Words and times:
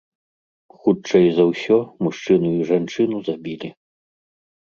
Хутчэй 0.85 1.27
за 1.39 1.45
ўсё, 1.49 1.77
мужчыну 2.07 2.49
і 2.59 2.67
жанчыну 2.71 3.17
забілі. 3.29 3.69